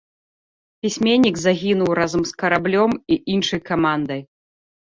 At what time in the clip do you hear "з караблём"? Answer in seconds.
2.31-2.91